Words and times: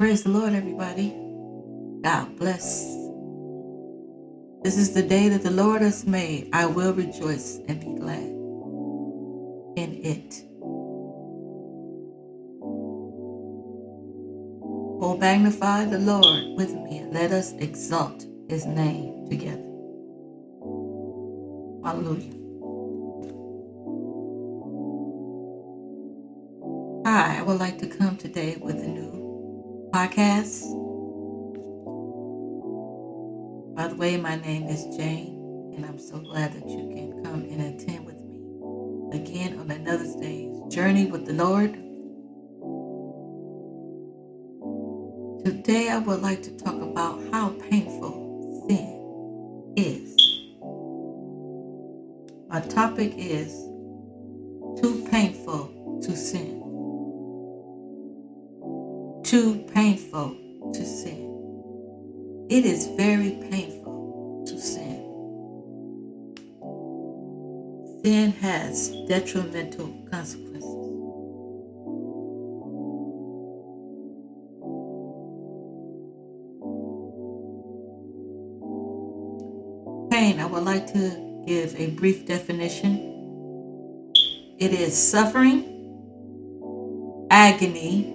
Praise 0.00 0.24
the 0.24 0.30
Lord, 0.30 0.54
everybody. 0.54 1.14
God 2.02 2.36
bless. 2.38 2.84
This 4.62 4.78
is 4.78 4.94
the 4.94 5.02
day 5.02 5.28
that 5.28 5.42
the 5.42 5.50
Lord 5.50 5.82
has 5.82 6.06
made. 6.06 6.50
I 6.52 6.66
will 6.66 6.94
rejoice 6.94 7.60
and 7.68 7.80
be 7.80 7.94
glad 8.00 8.48
in 9.76 10.00
it. 10.04 10.44
Oh, 14.86 15.16
magnify 15.18 15.86
the 15.86 15.98
Lord 15.98 16.56
with 16.56 16.72
me 16.74 16.98
and 16.98 17.14
let 17.14 17.32
us 17.32 17.52
exalt 17.54 18.26
his 18.48 18.66
name 18.66 19.28
together. 19.30 19.68
Hallelujah. 21.84 22.34
Hi, 27.06 27.38
I 27.38 27.42
would 27.42 27.60
like 27.60 27.78
to 27.78 27.88
come 27.88 28.16
today 28.16 28.56
with 28.60 28.76
a 28.76 28.86
new 28.88 29.19
podcast. 29.92 30.62
By 33.74 33.88
the 33.88 33.96
way, 33.96 34.16
my 34.16 34.36
name 34.36 34.68
is 34.68 34.84
Jane, 34.96 35.72
and 35.76 35.84
I'm 35.84 35.98
so 35.98 36.18
glad 36.20 36.52
that 36.52 36.68
you 36.68 36.88
can 36.88 37.24
come 37.24 37.42
and 37.42 37.60
attend 37.62 38.06
with 38.06 38.20
me 38.22 38.40
again 39.12 39.58
on 39.58 39.70
another 39.70 40.06
day's 40.20 40.56
journey 40.72 41.06
with 41.06 41.26
the 41.26 41.32
Lord. 41.32 41.72
Today, 45.44 45.88
I 45.90 45.98
would 45.98 46.22
like 46.22 46.42
to 46.44 46.56
talk 46.56 46.80
about 46.80 47.20
how 47.32 47.50
painful 47.70 48.66
sin 48.68 49.74
is. 49.76 50.16
My 52.48 52.60
topic 52.60 53.14
is 53.16 53.59
It 62.60 62.66
is 62.66 62.88
very 62.88 63.30
painful 63.50 64.44
to 64.46 64.58
sin. 64.60 65.00
Sin 68.04 68.32
has 68.32 68.90
detrimental 69.08 69.86
consequences. 70.10 70.68
Pain, 80.10 80.38
I 80.38 80.44
would 80.44 80.64
like 80.64 80.86
to 80.88 81.42
give 81.46 81.74
a 81.80 81.92
brief 81.92 82.26
definition. 82.26 84.12
It 84.58 84.74
is 84.74 84.94
suffering, 84.94 85.64
agony, 87.30 88.12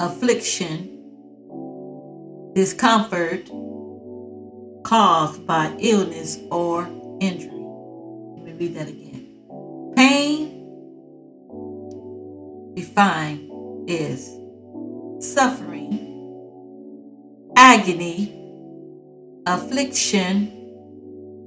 affliction, 0.00 0.97
discomfort 2.58 3.46
caused 4.82 5.46
by 5.46 5.72
illness 5.78 6.40
or 6.50 6.88
injury. 7.20 7.52
Let 7.52 8.46
me 8.46 8.52
read 8.58 8.74
that 8.74 8.88
again. 8.88 9.92
Pain 9.94 10.64
defined 12.74 13.88
is 13.88 14.26
suffering, 15.24 15.92
agony, 17.56 18.34
affliction, 19.46 20.50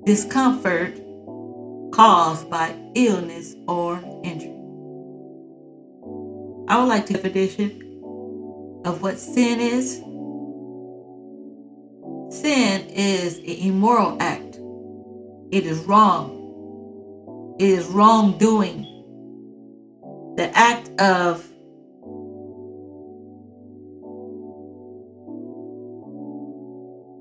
discomfort 0.06 0.96
caused 1.92 2.50
by 2.50 2.74
illness 2.96 3.54
or 3.68 4.02
injury. 4.24 4.56
I 6.70 6.80
would 6.80 6.88
like 6.88 7.06
to 7.08 7.14
definition 7.16 7.82
of 8.86 9.02
what 9.02 9.20
sin 9.20 9.60
is. 9.60 10.02
Is 12.94 13.38
an 13.38 13.46
immoral 13.46 14.18
act. 14.20 14.60
It 15.52 15.66
is 15.66 15.80
wrong. 15.86 17.56
It 17.58 17.70
is 17.70 17.86
wrongdoing. 17.88 18.84
The 20.36 20.52
act 20.54 20.90
of 21.00 21.48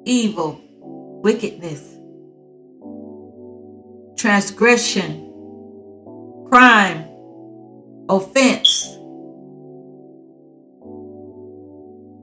evil, 0.05 0.61
wickedness, 1.23 1.99
transgression, 4.17 5.27
crime, 6.51 7.07
offense, 8.09 8.97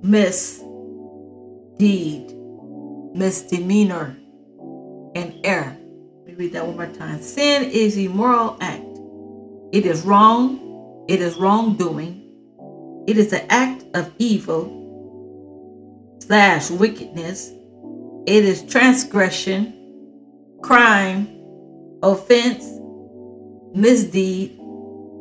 misdeed, 0.04 0.66
misdemeanor, 3.18 4.16
and 5.16 5.40
error. 5.44 5.76
Let 6.20 6.28
me 6.28 6.34
read 6.36 6.54
that 6.54 6.66
one 6.66 6.76
more 6.76 6.88
time. 6.88 7.22
Sin 7.22 7.64
is 7.64 7.98
a 7.98 8.08
moral 8.08 8.58
act. 8.62 8.84
It 9.72 9.86
is 9.86 10.04
wrong. 10.04 11.06
It 11.08 11.22
is 11.22 11.36
wrongdoing. 11.38 12.24
It 13.08 13.18
is 13.18 13.34
an 13.34 13.46
act 13.50 13.86
of 13.96 14.14
evil 14.20 14.74
slash 16.20 16.70
wickedness. 16.70 17.52
It 18.28 18.44
is 18.46 18.64
transgression, 18.64 19.74
crime, 20.62 21.28
offense, 22.04 22.66
misdeed, 23.74 24.60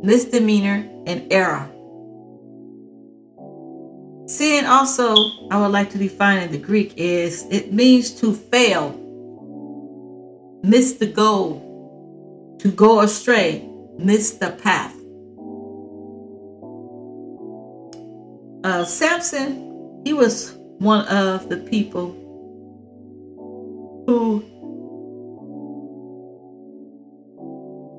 misdemeanor, 0.02 0.88
and 1.06 1.32
error. 1.32 1.70
Sin 4.26 4.66
also, 4.66 5.14
I 5.52 5.60
would 5.60 5.70
like 5.70 5.90
to 5.90 5.98
define 5.98 6.42
in 6.42 6.50
the 6.50 6.58
Greek, 6.58 6.94
is 6.96 7.46
it 7.48 7.72
means 7.72 8.10
to 8.20 8.34
fail, 8.34 8.90
miss 10.64 10.94
the 10.94 11.06
goal, 11.06 12.58
to 12.60 12.72
go 12.72 13.00
astray, 13.00 13.68
miss 13.98 14.32
the 14.32 14.50
path. 14.50 14.92
Uh, 18.64 18.84
Samson, 18.84 20.02
he 20.04 20.12
was 20.12 20.56
one 20.78 21.06
of 21.06 21.48
the 21.48 21.58
people 21.58 22.10
who 24.08 24.42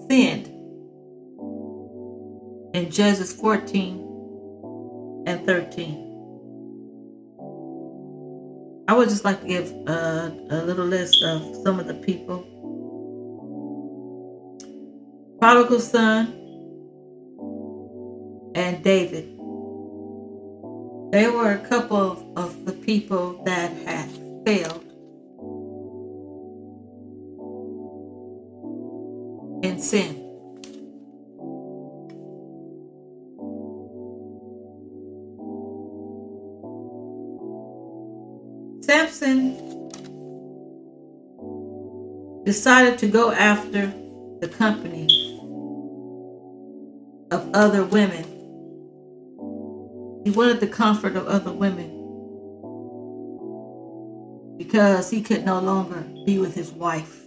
sinned 0.10 0.48
in 2.76 2.92
Judges 2.92 3.32
14 3.32 5.24
and 5.26 5.46
13. 5.46 6.07
I 8.90 8.94
would 8.94 9.10
just 9.10 9.26
like 9.26 9.42
to 9.42 9.48
give 9.48 9.70
a, 9.88 10.34
a 10.50 10.64
little 10.64 10.86
list 10.86 11.22
of 11.22 11.56
some 11.64 11.78
of 11.80 11.88
the 11.88 11.94
people. 11.96 12.46
Prodigal 15.40 15.82
son 15.82 16.28
and 18.56 18.82
David. 18.84 19.26
They 21.12 21.30
were 21.30 21.52
a 21.52 21.68
couple 21.68 22.34
of, 22.36 22.66
the 22.66 22.74
people 22.74 23.44
that 23.44 23.72
had 23.86 24.10
failed 24.46 24.84
in 29.64 29.80
sin. 29.80 30.27
Decided 42.46 43.00
to 43.00 43.08
go 43.08 43.32
after 43.32 43.88
the 44.42 44.48
company 44.48 45.08
of 47.32 47.50
other 47.54 47.84
women. 47.84 48.24
He 50.24 50.32
wanted 50.32 50.60
the 50.60 50.68
comfort 50.68 51.16
of 51.16 51.28
other 51.28 51.52
women 51.52 51.90
because 54.58 55.10
he 55.10 55.22
could 55.22 55.46
no 55.46 55.60
longer 55.60 56.02
be 56.26 56.40
with 56.40 56.54
his 56.54 56.72
wife. 56.72 57.24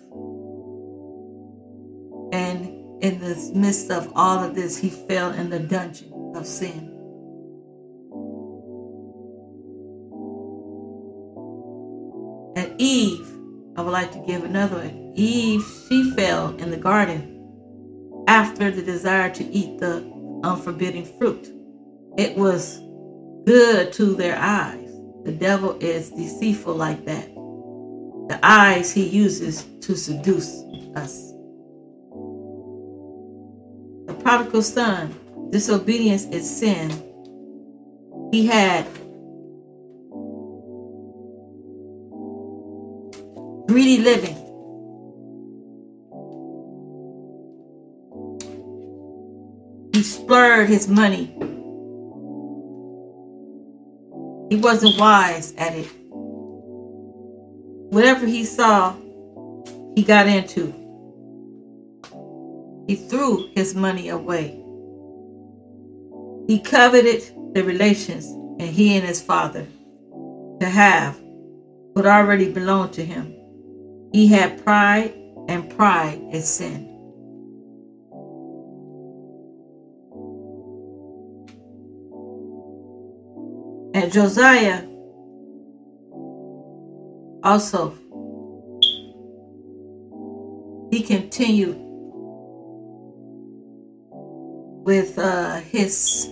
And 2.33 2.67
in 3.03 3.19
the 3.19 3.53
midst 3.55 3.91
of 3.91 4.13
all 4.15 4.45
of 4.45 4.55
this, 4.55 4.79
he 4.79 4.91
fell 4.91 5.33
in 5.33 5.51
the 5.51 5.59
dungeon 5.59 6.13
of 6.37 6.47
sin. 6.47 6.90
And 12.57 12.75
Eve, 12.79 13.27
I 13.77 13.83
would 13.83 13.93
like 13.93 14.13
to 14.13 14.25
give 14.27 14.45
another 14.45 14.79
one. 14.79 15.13
Eve, 15.15 15.65
she 15.89 16.11
fell 16.13 16.57
in 16.57 16.71
the 16.71 16.77
garden 16.77 18.25
after 18.29 18.71
the 18.71 18.83
desire 18.83 19.31
to 19.31 19.45
eat 19.45 19.79
the 19.79 19.99
unforbidden 20.45 21.05
fruit. 21.19 21.49
It 22.19 22.37
was 22.37 22.81
good 23.47 23.93
to 23.95 24.15
their 24.15 24.37
eyes. 24.37 24.91
The 25.25 25.33
devil 25.33 25.77
is 25.81 26.11
deceitful 26.11 26.75
like 26.75 27.05
that. 27.05 27.27
The 28.29 28.39
eyes 28.43 28.93
he 28.93 29.07
uses 29.07 29.65
to 29.81 29.97
seduce 29.97 30.63
us. 30.97 31.33
The 34.07 34.15
prodigal 34.23 34.63
son, 34.63 35.15
disobedience 35.51 36.25
is 36.27 36.49
sin. 36.49 36.91
He 38.33 38.47
had 38.47 38.87
greedy 43.71 43.99
living. 43.99 44.35
He 49.93 50.03
splurred 50.03 50.69
his 50.69 50.89
money. 50.89 51.27
He 54.51 54.57
wasn't 54.57 54.99
wise 54.99 55.55
at 55.57 55.77
it. 55.77 55.87
Whatever 57.93 58.27
he 58.27 58.45
saw, 58.45 58.97
he 59.95 60.03
got 60.03 60.27
into. 60.27 60.75
He 62.89 62.97
threw 62.97 63.51
his 63.55 63.77
money 63.77 64.09
away. 64.09 64.61
He 66.49 66.59
coveted 66.59 67.23
the 67.55 67.63
relations 67.63 68.27
and 68.59 68.63
he 68.63 68.97
and 68.97 69.07
his 69.07 69.23
father 69.23 69.65
to 70.59 70.69
have 70.69 71.21
what 71.93 72.07
already 72.07 72.51
belonged 72.51 72.95
to 72.95 73.05
him. 73.05 73.40
He 74.13 74.27
had 74.27 74.63
pride, 74.65 75.15
and 75.49 75.71
pride 75.71 76.21
is 76.33 76.49
sin. 76.49 76.87
And 83.95 84.13
Josiah 84.13 84.87
also 87.43 87.95
he 90.91 91.03
continued 91.03 91.77
with 94.85 95.19
uh, 95.19 95.61
his 95.61 96.29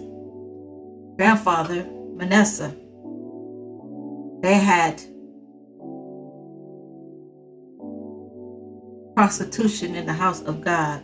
grandfather 1.17 1.87
Manasseh. 2.17 2.75
They 4.43 4.55
had 4.55 5.01
prostitution 9.19 9.97
in 9.97 10.07
the 10.07 10.13
house 10.13 10.43
of 10.43 10.61
God. 10.61 11.03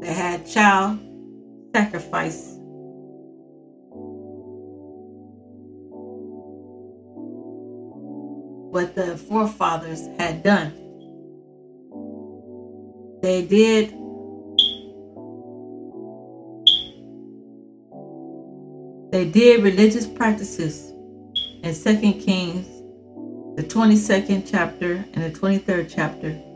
They 0.00 0.12
had 0.12 0.44
child 0.44 0.98
sacrifice. 1.72 2.56
What 8.72 8.96
the 8.96 9.16
forefathers 9.16 10.08
had 10.18 10.42
done. 10.42 10.72
They 13.22 13.46
did 13.46 13.90
they 19.12 19.30
did 19.30 19.62
religious 19.62 20.08
practices 20.08 20.90
in 21.62 21.74
Second 21.74 22.14
Kings, 22.14 22.66
the 23.56 23.62
22nd 23.62 24.50
chapter 24.50 25.04
and 25.14 25.22
the 25.22 25.30
23rd 25.30 25.88
chapter 25.94 26.49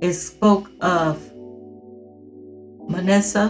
it 0.00 0.12
spoke 0.12 0.70
of 0.80 1.20
Manasseh, 2.88 3.48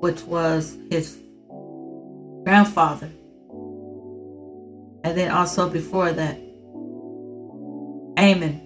which 0.00 0.22
was 0.24 0.76
his 0.90 1.18
grandfather, 2.44 3.10
and 5.04 5.16
then 5.16 5.30
also 5.30 5.68
before 5.68 6.12
that, 6.12 6.36
Amon. 8.18 8.60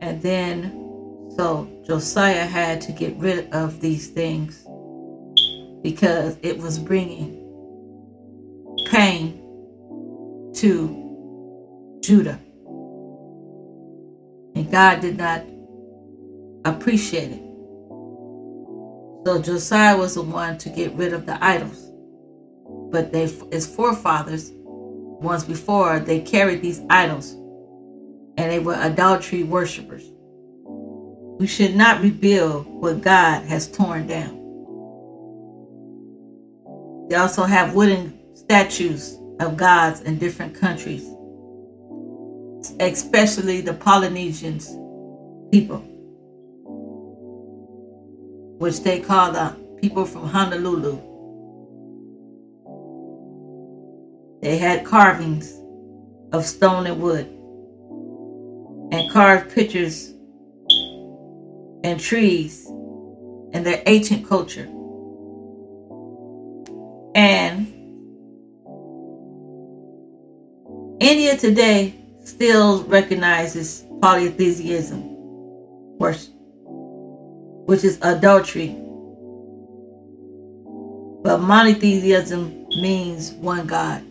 And 0.00 0.22
then, 0.22 0.70
so 1.36 1.68
Josiah 1.86 2.46
had 2.46 2.80
to 2.82 2.92
get 2.92 3.16
rid 3.16 3.52
of 3.52 3.80
these 3.80 4.08
things 4.08 4.64
because 5.82 6.38
it 6.42 6.58
was 6.58 6.78
bringing 6.78 7.40
pain 8.90 9.40
to 10.54 11.03
Judah. 12.04 12.38
And 14.54 14.70
God 14.70 15.00
did 15.00 15.16
not 15.16 15.42
appreciate 16.66 17.30
it. 17.30 17.40
So 19.24 19.40
Josiah 19.40 19.96
was 19.96 20.16
the 20.16 20.22
one 20.22 20.58
to 20.58 20.68
get 20.68 20.92
rid 20.92 21.14
of 21.14 21.24
the 21.24 21.42
idols. 21.42 21.90
But 22.92 23.10
they, 23.10 23.26
his 23.50 23.66
forefathers, 23.66 24.52
once 24.54 25.44
before, 25.44 25.98
they 25.98 26.20
carried 26.20 26.60
these 26.60 26.82
idols 26.90 27.32
and 28.36 28.50
they 28.50 28.58
were 28.58 28.76
adultery 28.78 29.42
worshippers. 29.42 30.04
We 31.40 31.46
should 31.46 31.74
not 31.74 32.02
rebuild 32.02 32.66
what 32.66 33.00
God 33.00 33.44
has 33.46 33.70
torn 33.70 34.06
down. 34.06 34.42
They 37.08 37.16
also 37.16 37.44
have 37.44 37.74
wooden 37.74 38.18
statues 38.34 39.18
of 39.40 39.56
gods 39.56 40.02
in 40.02 40.18
different 40.18 40.54
countries 40.54 41.13
especially 42.80 43.60
the 43.60 43.74
Polynesians 43.74 44.66
people, 45.50 45.78
which 48.58 48.82
they 48.82 49.00
call 49.00 49.32
the 49.32 49.56
people 49.80 50.04
from 50.04 50.26
Honolulu. 50.28 51.00
They 54.42 54.58
had 54.58 54.84
carvings 54.84 55.52
of 56.32 56.44
stone 56.44 56.86
and 56.86 57.00
wood 57.00 57.26
and 58.92 59.10
carved 59.10 59.54
pictures 59.54 60.12
and 61.84 62.00
trees 62.00 62.66
and 63.52 63.64
their 63.64 63.82
ancient 63.86 64.28
culture. 64.28 64.68
And 67.14 67.68
India 71.00 71.36
today 71.36 71.94
still 72.24 72.82
recognizes 72.84 73.84
polytheism 74.00 75.02
worship, 75.98 76.32
which 77.66 77.84
is 77.84 77.98
adultery. 78.02 78.76
But 81.22 81.38
monotheism 81.38 82.66
means 82.68 83.32
one 83.32 83.66
God. 83.66 84.02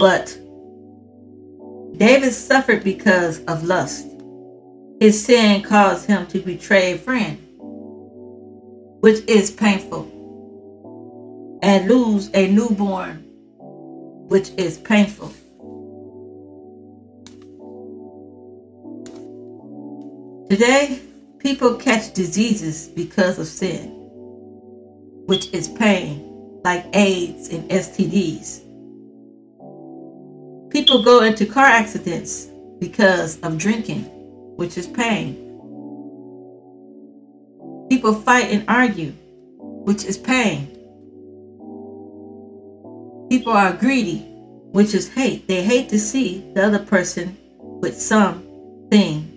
But 0.00 0.36
David 1.96 2.32
suffered 2.32 2.84
because 2.84 3.44
of 3.44 3.64
lust. 3.64 4.06
His 5.00 5.24
sin 5.24 5.62
caused 5.62 6.06
him 6.06 6.26
to 6.28 6.40
betray 6.40 6.92
a 6.92 6.98
friend, 6.98 7.38
which 9.00 9.24
is 9.28 9.50
painful, 9.50 10.08
and 11.62 11.88
lose 11.88 12.30
a 12.34 12.50
newborn 12.50 13.27
which 14.28 14.50
is 14.56 14.78
painful. 14.78 15.32
Today, 20.48 21.00
people 21.38 21.74
catch 21.74 22.14
diseases 22.14 22.88
because 22.88 23.38
of 23.38 23.46
sin, 23.46 23.90
which 25.26 25.52
is 25.52 25.68
pain, 25.68 26.60
like 26.64 26.86
AIDS 26.94 27.48
and 27.48 27.68
STDs. 27.70 28.60
People 30.70 31.02
go 31.02 31.22
into 31.22 31.46
car 31.46 31.64
accidents 31.66 32.48
because 32.78 33.38
of 33.40 33.58
drinking, 33.58 34.04
which 34.56 34.78
is 34.78 34.86
pain. 34.86 35.34
People 37.88 38.14
fight 38.14 38.50
and 38.50 38.64
argue, 38.68 39.12
which 39.58 40.04
is 40.04 40.18
pain. 40.18 40.77
People 43.28 43.52
are 43.52 43.74
greedy, 43.74 44.20
which 44.72 44.94
is 44.94 45.12
hate. 45.12 45.46
They 45.48 45.62
hate 45.62 45.88
to 45.90 45.98
see 45.98 46.50
the 46.54 46.64
other 46.64 46.78
person 46.78 47.36
with 47.60 48.00
something. 48.00 49.34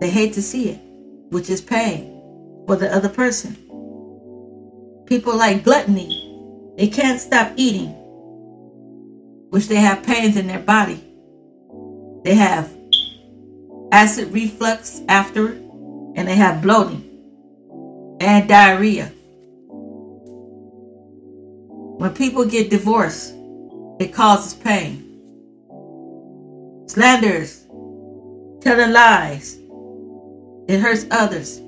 They 0.00 0.10
hate 0.10 0.32
to 0.34 0.42
see 0.42 0.70
it, 0.70 0.80
which 1.30 1.48
is 1.48 1.60
pain 1.60 2.14
for 2.66 2.76
the 2.76 2.92
other 2.94 3.08
person. 3.08 3.56
People 5.06 5.36
like 5.36 5.64
gluttony. 5.64 6.24
They 6.76 6.88
can't 6.88 7.20
stop 7.20 7.52
eating, 7.56 7.90
which 9.50 9.68
they 9.68 9.76
have 9.76 10.02
pains 10.02 10.36
in 10.36 10.46
their 10.46 10.60
body. 10.60 11.02
They 12.24 12.34
have 12.34 12.70
acid 13.92 14.32
reflux 14.32 15.00
after, 15.08 15.48
and 15.48 16.26
they 16.26 16.36
have 16.36 16.62
bloating 16.62 17.04
and 18.20 18.48
diarrhea. 18.48 19.12
When 21.98 22.14
people 22.14 22.44
get 22.44 22.70
divorced, 22.70 23.34
it 23.98 24.14
causes 24.14 24.54
pain. 24.54 25.02
Slanders, 26.86 27.66
telling 28.60 28.92
lies, 28.92 29.58
it 30.68 30.78
hurts 30.78 31.06
others, 31.10 31.58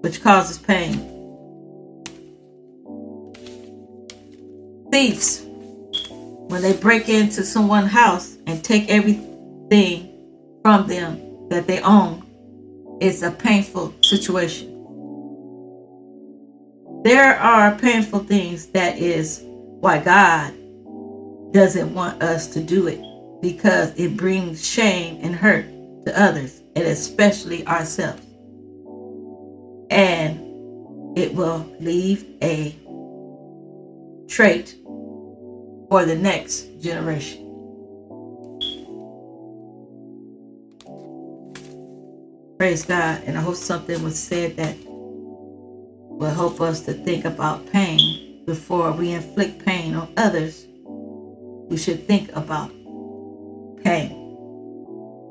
which 0.00 0.20
causes 0.20 0.58
pain. 0.58 0.94
Thieves, 4.90 5.42
when 6.48 6.60
they 6.60 6.72
break 6.72 7.08
into 7.08 7.44
someone's 7.44 7.92
house 7.92 8.36
and 8.48 8.64
take 8.64 8.88
everything 8.88 10.10
from 10.62 10.88
them 10.88 11.48
that 11.50 11.68
they 11.68 11.80
own, 11.82 12.26
it's 13.00 13.22
a 13.22 13.30
painful 13.30 13.94
situation. 14.02 14.73
There 17.04 17.36
are 17.38 17.76
painful 17.76 18.20
things 18.20 18.68
that 18.68 18.96
is 18.96 19.42
why 19.44 19.98
God 19.98 20.54
doesn't 21.52 21.92
want 21.92 22.22
us 22.22 22.46
to 22.54 22.62
do 22.62 22.86
it 22.86 22.98
because 23.42 23.92
it 23.98 24.16
brings 24.16 24.66
shame 24.66 25.18
and 25.20 25.34
hurt 25.34 25.66
to 26.06 26.18
others 26.18 26.62
and 26.74 26.86
especially 26.86 27.66
ourselves. 27.66 28.24
And 29.90 31.18
it 31.18 31.34
will 31.34 31.70
leave 31.78 32.24
a 32.42 32.74
trait 34.26 34.74
for 35.90 36.06
the 36.06 36.16
next 36.16 36.80
generation. 36.80 37.42
Praise 42.58 42.86
God. 42.86 43.22
And 43.26 43.36
I 43.36 43.42
hope 43.42 43.56
something 43.56 44.02
was 44.02 44.18
said 44.18 44.56
that 44.56 44.74
will 46.18 46.30
help 46.30 46.60
us 46.60 46.80
to 46.82 46.92
think 46.92 47.24
about 47.24 47.70
pain 47.72 48.44
before 48.46 48.92
we 48.92 49.12
inflict 49.12 49.64
pain 49.64 49.94
on 49.94 50.12
others. 50.16 50.66
We 51.68 51.76
should 51.76 52.06
think 52.06 52.30
about 52.36 52.70
pain 53.82 54.24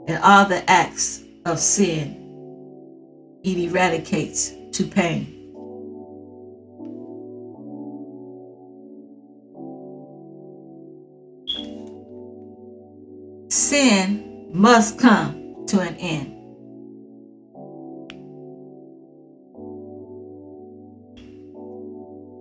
and 0.07 0.21
all 0.23 0.45
the 0.45 0.69
acts 0.69 1.23
of 1.45 1.59
sin 1.59 2.19
it 3.43 3.57
eradicates 3.57 4.53
to 4.71 4.85
pain. 4.85 5.39
Sin 13.49 14.49
must 14.51 14.97
come 14.97 15.65
to 15.67 15.79
an 15.81 15.95
end. 15.97 16.32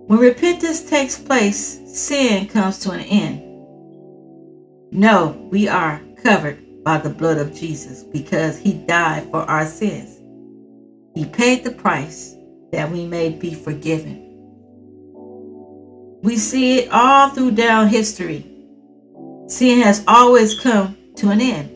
When 0.07 0.19
repentance 0.19 0.89
takes 0.89 1.17
place, 1.17 1.79
sin 1.85 2.47
comes 2.47 2.79
to 2.79 2.91
an 2.91 3.01
end. 3.01 3.41
No, 4.91 5.47
we 5.49 5.67
are 5.67 6.01
covered 6.21 6.83
by 6.83 6.97
the 6.97 7.09
blood 7.09 7.37
of 7.37 7.55
Jesus 7.55 8.03
because 8.03 8.57
he 8.57 8.73
died 8.73 9.29
for 9.31 9.41
our 9.49 9.65
sins. 9.65 10.19
He 11.15 11.25
paid 11.25 11.63
the 11.63 11.71
price 11.71 12.35
that 12.71 12.91
we 12.91 13.05
may 13.05 13.29
be 13.29 13.53
forgiven. 13.53 14.19
We 16.21 16.37
see 16.37 16.79
it 16.79 16.89
all 16.91 17.29
through 17.29 17.51
down 17.51 17.87
history. 17.87 18.45
Sin 19.47 19.81
has 19.81 20.03
always 20.07 20.59
come 20.59 20.97
to 21.15 21.29
an 21.29 21.39
end. 21.39 21.69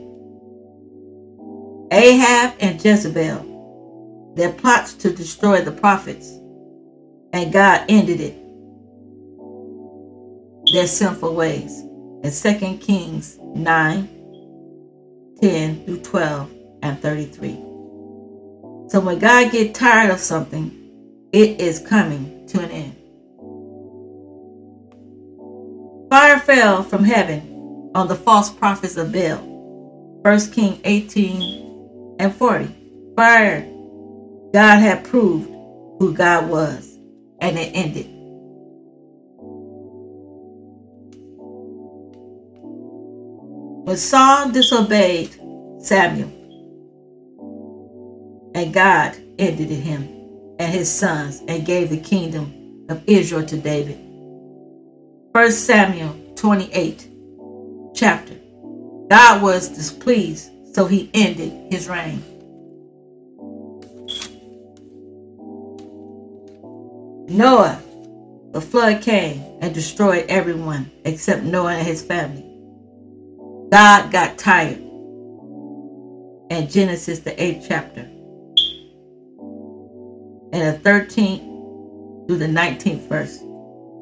Ahab 1.91 2.55
and 2.59 2.83
Jezebel, 2.83 4.33
their 4.35 4.51
plots 4.51 4.93
to 4.95 5.11
destroy 5.11 5.61
the 5.61 5.71
prophets, 5.71 6.36
and 7.33 7.51
God 7.51 7.85
ended 7.89 8.21
it. 8.21 8.35
Their 10.73 10.87
sinful 10.87 11.33
ways. 11.33 11.81
In 12.23 12.31
2 12.31 12.77
Kings 12.77 13.37
9, 13.41 14.07
10 15.41 15.85
through 15.85 16.01
12 16.01 16.51
and 16.83 17.01
33. 17.01 17.53
So 18.89 18.99
when 19.01 19.19
God 19.19 19.51
get 19.51 19.75
tired 19.75 20.11
of 20.11 20.19
something, 20.19 20.73
it 21.31 21.59
is 21.61 21.79
coming 21.79 22.47
to 22.47 22.61
an 22.61 22.71
end. 22.71 22.95
Fire 26.09 26.39
fell 26.39 26.83
from 26.83 27.03
heaven 27.03 27.91
on 27.93 28.07
the 28.07 28.15
false 28.15 28.49
prophets 28.49 28.95
of 28.97 29.11
Baal. 29.11 29.39
1 30.21 30.51
King 30.51 30.79
18 30.83 32.15
and 32.19 32.33
40. 32.33 33.13
Fire. 33.15 33.61
God 34.53 34.79
had 34.79 35.03
proved 35.03 35.49
who 35.99 36.13
God 36.13 36.49
was 36.49 36.86
and 37.39 37.57
it 37.57 37.71
ended. 37.73 38.07
When 43.87 43.97
Saul 43.97 44.51
disobeyed 44.51 45.33
Samuel, 45.79 46.33
and 48.55 48.73
God 48.73 49.15
ended 49.37 49.69
him 49.69 50.03
and 50.59 50.73
his 50.73 50.91
sons 50.91 51.43
and 51.47 51.65
gave 51.65 51.89
the 51.89 51.99
kingdom 51.99 52.85
of 52.89 53.03
Israel 53.07 53.45
to 53.45 53.57
David. 53.57 53.99
1 55.31 55.51
Samuel 55.51 56.15
28 56.35 57.07
chapter. 57.93 58.33
God 59.09 59.41
was 59.41 59.69
displeased, 59.69 60.49
so 60.73 60.85
he 60.85 61.09
ended 61.13 61.71
his 61.71 61.87
reign. 61.87 62.36
Noah, 67.27 67.81
the 68.53 68.61
flood 68.61 69.01
came 69.01 69.43
and 69.61 69.73
destroyed 69.73 70.25
everyone 70.29 70.89
except 71.03 71.43
Noah 71.43 71.73
and 71.73 71.85
his 71.85 72.01
family. 72.01 72.43
God 73.69 74.11
got 74.11 74.37
tired. 74.37 74.81
And 76.49 76.69
Genesis, 76.69 77.19
the 77.19 77.31
8th 77.31 77.65
chapter. 77.67 78.01
And 80.53 80.73
the 80.73 80.79
13th 80.89 82.27
through 82.27 82.37
the 82.37 82.47
19th 82.47 83.09
verse. 83.09 83.39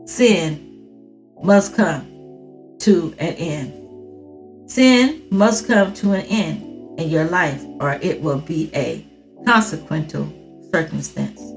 Sin 0.05 0.87
must 1.41 1.75
come 1.75 2.75
to 2.81 3.15
an 3.17 3.33
end. 3.33 4.69
Sin 4.69 5.23
must 5.31 5.65
come 5.65 5.95
to 5.95 6.11
an 6.11 6.25
end 6.27 6.99
in 6.99 7.09
your 7.09 7.25
life, 7.25 7.63
or 7.79 7.93
it 7.93 8.21
will 8.21 8.39
be 8.39 8.69
a 8.75 9.03
consequential 9.45 10.31
circumstance. 10.71 11.54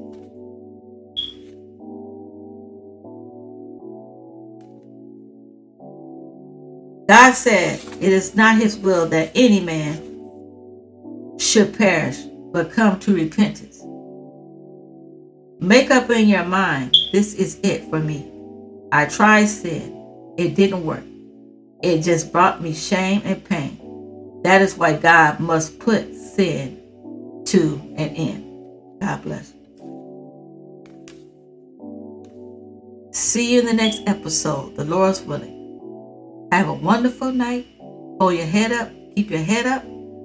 God 7.08 7.32
said, 7.32 7.80
It 8.02 8.12
is 8.12 8.34
not 8.34 8.58
his 8.58 8.76
will 8.76 9.06
that 9.06 9.32
any 9.34 9.60
man 9.60 11.38
should 11.38 11.76
perish, 11.76 12.18
but 12.52 12.70
come 12.70 13.00
to 13.00 13.14
repentance. 13.14 13.82
Make 15.60 15.90
up 15.90 16.10
in 16.10 16.28
your 16.28 16.44
mind, 16.44 16.94
this 17.12 17.34
is 17.34 17.58
it 17.62 17.88
for 17.88 17.98
me. 17.98 18.30
I 18.92 19.06
tried 19.06 19.46
sin, 19.46 20.34
it 20.36 20.54
didn't 20.54 20.84
work. 20.84 21.02
It 21.82 22.02
just 22.02 22.30
brought 22.30 22.60
me 22.60 22.74
shame 22.74 23.22
and 23.24 23.42
pain. 23.42 24.40
That 24.42 24.60
is 24.60 24.76
why 24.76 24.94
God 24.94 25.40
must 25.40 25.78
put 25.78 26.14
sin 26.14 26.76
to 27.46 27.80
an 27.96 28.10
end. 28.10 29.00
God 29.00 29.22
bless. 29.22 29.54
See 33.12 33.54
you 33.54 33.60
in 33.60 33.66
the 33.66 33.72
next 33.72 34.02
episode, 34.06 34.76
the 34.76 34.84
Lord's 34.84 35.22
willing. 35.22 35.57
Have 36.50 36.68
a 36.68 36.72
wonderful 36.72 37.30
night. 37.30 37.66
Hold 38.20 38.34
your 38.34 38.46
head 38.46 38.72
up. 38.72 38.90
Keep 39.14 39.30
your 39.30 39.40
head 39.42 39.66
up 39.66 39.84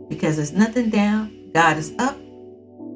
because 0.10 0.38
there's 0.38 0.54
nothing 0.54 0.90
down. 0.90 1.52
God 1.54 1.78
is 1.78 1.94
up. 2.00 2.18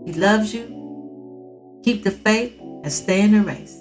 He 0.06 0.14
loves 0.14 0.54
you. 0.54 1.82
Keep 1.84 2.04
the 2.04 2.12
faith 2.12 2.58
and 2.62 2.92
stay 2.92 3.22
in 3.22 3.34
the 3.34 3.42
race. 3.42 3.77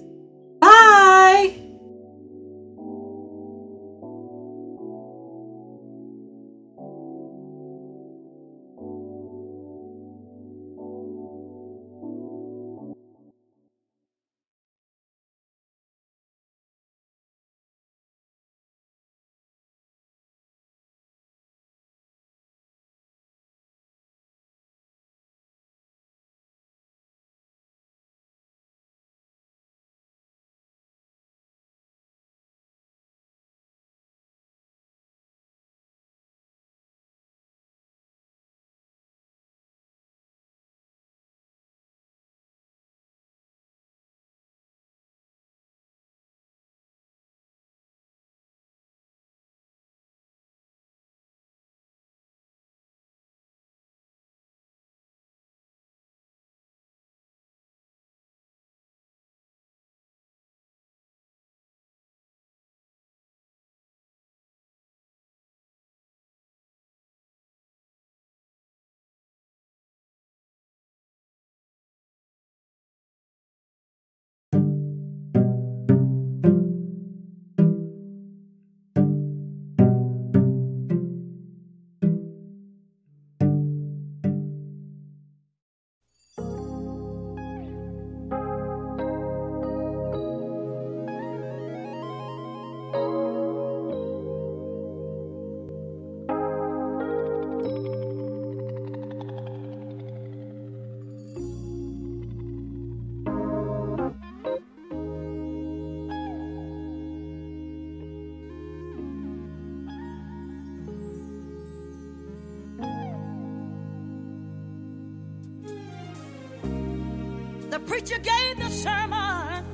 Preacher 117.86 118.18
gave 118.18 118.58
the 118.58 118.68
sermon, 118.68 119.64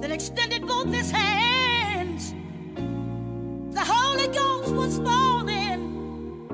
then 0.00 0.12
extended 0.12 0.66
both 0.66 0.92
his 0.92 1.10
hands. 1.10 2.34
The 3.74 3.84
Holy 3.84 4.28
Ghost 4.28 4.74
was 4.74 4.98
falling 4.98 6.50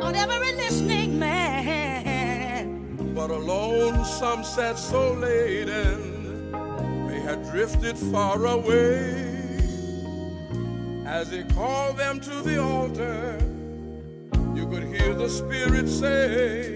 on 0.00 0.14
every 0.14 0.52
listening 0.52 1.18
man. 1.18 2.96
But 3.14 3.30
alone 3.30 4.04
some 4.04 4.42
sat 4.44 4.78
so 4.78 5.12
laden, 5.12 6.52
they 7.08 7.20
had 7.20 7.44
drifted 7.50 7.98
far 7.98 8.46
away. 8.46 9.18
As 11.04 11.30
he 11.30 11.42
called 11.44 11.98
them 11.98 12.20
to 12.20 12.40
the 12.42 12.58
altar, 12.58 13.38
you 14.54 14.66
could 14.66 14.84
hear 14.84 15.14
the 15.14 15.28
Spirit 15.28 15.86
say, 15.88 16.71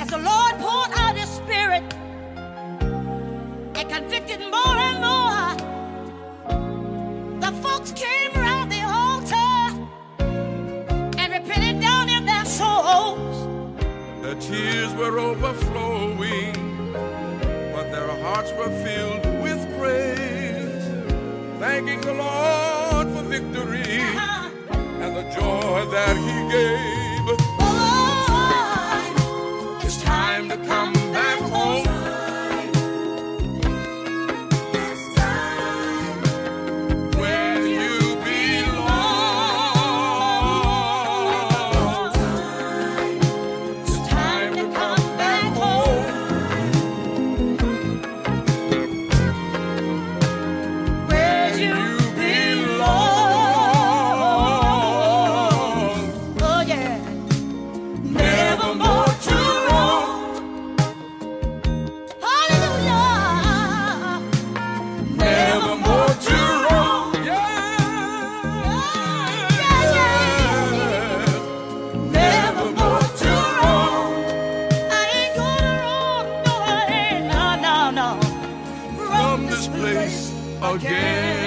As 0.00 0.08
the 0.08 0.18
Lord 0.18 0.54
poured 0.58 0.92
out 0.98 1.16
His 1.16 1.28
Spirit 1.28 1.84
and 3.78 3.88
convicted 3.88 4.40
more 4.40 4.76
and 4.88 5.00
more, 5.08 5.54
the 7.40 7.52
folks 7.62 7.92
came 7.92 8.32
around 8.34 8.68
the 8.70 8.82
altar 8.82 9.54
and 11.20 11.32
repented 11.32 11.80
down 11.80 12.08
in 12.08 12.24
their 12.26 12.44
souls. 12.44 13.36
The 14.22 14.34
tears 14.40 14.92
were 14.94 15.18
overflowing, 15.18 16.54
but 17.72 17.90
their 17.92 18.08
hearts 18.22 18.52
were 18.52 18.72
filled 18.84 19.24
with 19.42 19.60
praise, 19.78 20.84
thanking 21.60 22.00
the 22.00 22.14
Lord 22.14 23.08
for 23.14 23.22
victory 23.22 23.83
joy 25.34 25.84
that 25.86 26.16
He 26.16 26.36
gave. 26.50 27.26
Oh, 27.58 29.00
it's 29.82 30.02
time 30.02 30.48
to 30.48 30.56
come 30.56 31.03
again. 80.72 81.43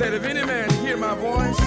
said, 0.00 0.14
If 0.14 0.24
any 0.24 0.42
man 0.46 0.70
hear 0.82 0.96
my 0.96 1.14
voice, 1.14 1.58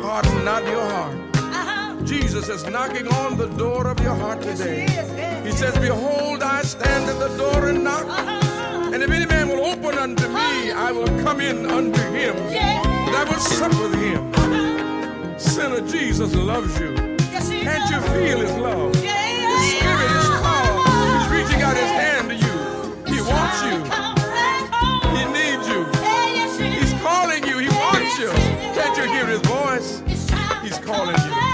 harden 0.00 0.44
not 0.46 0.64
your 0.64 0.86
heart. 0.92 2.06
Jesus 2.06 2.48
is 2.48 2.64
knocking 2.64 3.06
on 3.06 3.36
the 3.36 3.48
door 3.48 3.86
of 3.86 4.00
your 4.00 4.14
heart 4.14 4.40
today. 4.40 4.86
He 5.44 5.52
says, 5.52 5.76
Behold, 5.78 6.42
I 6.42 6.62
stand 6.62 7.10
at 7.10 7.18
the 7.18 7.36
door 7.36 7.68
and 7.68 7.84
knock. 7.84 8.06
And 8.94 9.02
if 9.02 9.10
any 9.10 9.26
man 9.26 9.48
will 9.50 9.62
open 9.62 9.98
unto 9.98 10.26
me, 10.26 10.72
I 10.72 10.90
will 10.90 11.12
come 11.22 11.42
in 11.42 11.66
unto 11.66 12.00
him. 12.16 12.34
Yeah. 12.50 13.06
And 13.06 13.14
I 13.14 13.24
will 13.24 13.40
sup 13.40 13.72
with 13.82 13.94
him. 14.06 15.38
Sinner, 15.38 15.86
Jesus 15.86 16.34
loves 16.34 16.80
you. 16.80 16.94
Can't 16.96 17.90
you 17.92 18.00
feel 18.14 18.40
his 18.40 18.56
love? 18.56 18.94
His 18.94 19.68
spirit 19.76 20.10
His 20.16 20.28
power. 20.46 21.18
He's 21.18 21.28
reaching 21.36 21.60
out 21.60 21.76
his 21.76 21.92
hand 22.04 22.30
to 22.30 22.36
you. 22.36 23.14
He 23.14 23.20
wants 23.20 23.62
you. 23.64 24.11
不 31.04 31.51